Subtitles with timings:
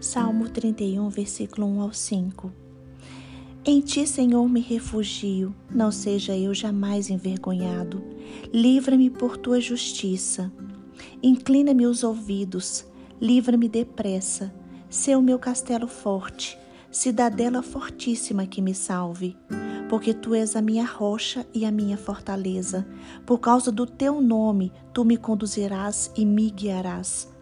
[0.00, 2.52] Salmo 31, versículo 1 ao 5.
[3.64, 8.04] Em ti, Senhor, me refugio, não seja eu jamais envergonhado.
[8.52, 10.52] Livra-me por tua justiça.
[11.22, 12.84] Inclina-me os ouvidos,
[13.20, 14.54] livra-me depressa.
[15.16, 16.58] O meu castelo forte,
[16.90, 19.34] cidadela fortíssima que me salve.
[19.88, 22.86] Porque tu és a minha rocha e a minha fortaleza.
[23.24, 27.34] Por causa do teu nome, tu me conduzirás e me guiarás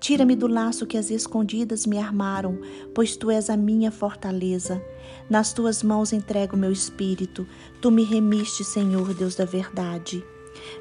[0.00, 2.58] Tira-me do laço que as escondidas me armaram,
[2.94, 4.82] pois tu és a minha fortaleza.
[5.28, 7.46] Nas tuas mãos entrego meu espírito.
[7.82, 10.24] Tu me remiste, Senhor, Deus da verdade.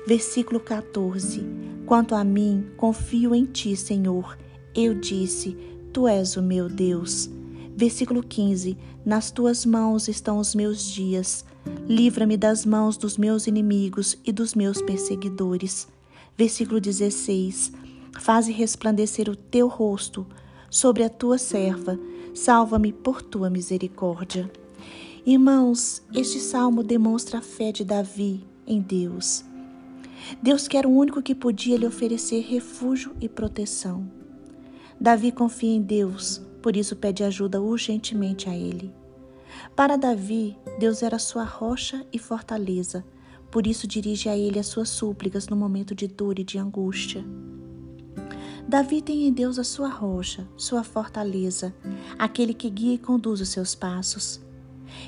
[0.07, 1.43] Versículo 14.
[1.85, 4.37] Quanto a mim, confio em ti, Senhor.
[4.73, 5.57] Eu disse:
[5.91, 7.29] Tu és o meu Deus.
[7.75, 11.43] Versículo 15: Nas tuas mãos estão os meus dias.
[11.87, 15.89] Livra-me das mãos dos meus inimigos e dos meus perseguidores.
[16.37, 17.73] Versículo 16:
[18.19, 20.27] Faze resplandecer o teu rosto
[20.69, 21.97] sobre a tua serva,
[22.35, 24.51] salva-me por tua misericórdia.
[25.25, 29.45] Irmãos, este salmo demonstra a fé de Davi em Deus.
[30.43, 34.05] Deus que era o único que podia lhe oferecer refúgio e proteção.
[34.99, 38.93] Davi confia em Deus, por isso pede ajuda urgentemente a ele.
[39.77, 43.05] Para Davi, Deus era sua rocha e fortaleza,
[43.49, 47.23] por isso dirige a ele as suas súplicas no momento de dor e de angústia.
[48.69, 51.73] Davi tem em Deus a sua rocha, sua fortaleza,
[52.19, 54.39] aquele que guia e conduz os seus passos.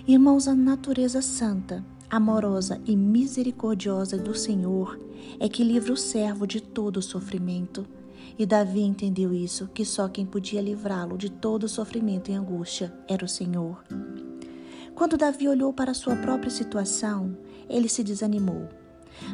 [0.08, 5.00] Irmãos, a natureza santa, amorosa e misericordiosa do Senhor
[5.40, 7.86] é que livra o servo de todo o sofrimento.
[8.36, 12.92] E Davi entendeu isso, que só quem podia livrá-lo de todo o sofrimento e angústia
[13.08, 13.84] era o Senhor.
[14.96, 17.38] Quando Davi olhou para sua própria situação,
[17.70, 18.81] ele se desanimou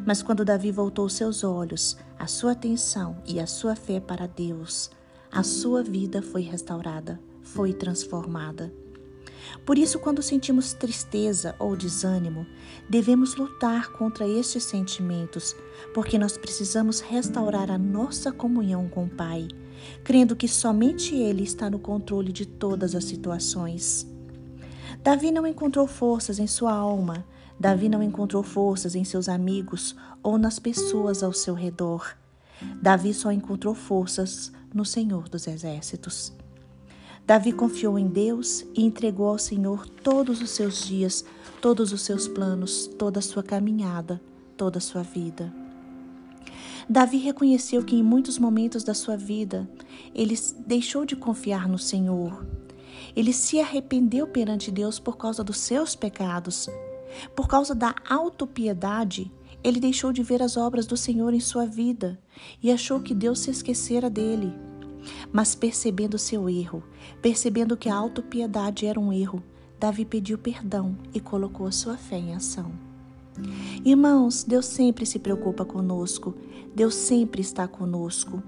[0.06, 4.90] mas quando Davi voltou seus olhos, a sua atenção e a sua fé para Deus,
[5.32, 8.74] a sua vida foi restaurada, foi transformada.
[9.66, 12.46] Por isso, quando sentimos tristeza ou desânimo,
[12.90, 15.56] devemos lutar contra estes sentimentos,
[15.94, 19.48] porque nós precisamos restaurar a nossa comunhão com o Pai,
[20.04, 24.08] crendo que somente Ele está no controle de todas as situações.
[25.08, 27.26] Davi não encontrou forças em sua alma,
[27.58, 32.18] Davi não encontrou forças em seus amigos ou nas pessoas ao seu redor.
[32.82, 36.34] Davi só encontrou forças no Senhor dos Exércitos.
[37.26, 41.24] Davi confiou em Deus e entregou ao Senhor todos os seus dias,
[41.62, 44.20] todos os seus planos, toda a sua caminhada,
[44.58, 45.54] toda a sua vida.
[46.90, 49.70] Davi reconheceu que em muitos momentos da sua vida
[50.14, 52.46] ele deixou de confiar no Senhor.
[53.16, 56.70] Ele se arrependeu perante Deus por causa dos seus pecados
[57.36, 59.32] por causa da autopiedade,
[59.64, 62.20] ele deixou de ver as obras do Senhor em sua vida
[62.62, 64.54] e achou que Deus se esquecera dele.
[65.32, 66.84] Mas percebendo seu erro,
[67.22, 69.42] percebendo que a autopiedade era um erro,
[69.80, 72.72] Davi pediu perdão e colocou a sua fé em ação.
[73.86, 76.36] Irmãos, Deus sempre se preocupa conosco,
[76.76, 78.42] Deus sempre está conosco.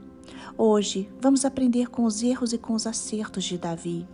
[0.58, 4.08] Hoje, vamos aprender com os erros e com os acertos de Davi.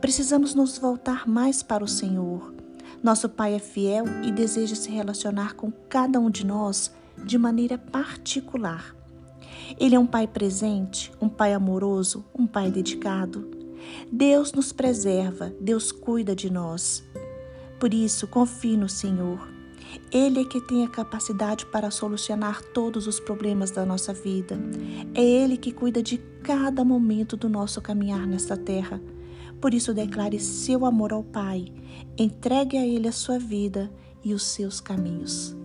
[0.00, 2.54] Precisamos nos voltar mais para o Senhor.
[3.02, 6.90] Nosso Pai é fiel e deseja se relacionar com cada um de nós
[7.24, 8.94] de maneira particular.
[9.78, 13.50] Ele é um Pai presente, um Pai amoroso, um Pai dedicado.
[14.10, 17.04] Deus nos preserva, Deus cuida de nós.
[17.78, 19.52] Por isso, confie no Senhor.
[20.10, 24.58] Ele é que tem a capacidade para solucionar todos os problemas da nossa vida.
[25.14, 29.00] É Ele que cuida de cada momento do nosso caminhar nesta terra.
[29.60, 31.66] Por isso, declare seu amor ao Pai,
[32.18, 33.90] entregue a Ele a sua vida
[34.22, 35.56] e os seus caminhos.